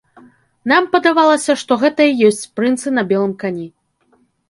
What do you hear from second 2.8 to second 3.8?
на белым кані.